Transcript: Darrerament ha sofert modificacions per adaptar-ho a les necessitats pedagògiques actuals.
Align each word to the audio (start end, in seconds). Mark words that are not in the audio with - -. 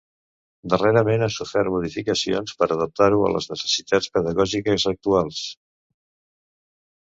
Darrerament 0.73 1.25
ha 1.25 1.27
sofert 1.33 1.69
modificacions 1.73 2.55
per 2.61 2.69
adaptar-ho 2.77 3.21
a 3.27 3.29
les 3.35 3.49
necessitats 3.53 4.09
pedagògiques 4.17 4.87
actuals. 4.95 5.45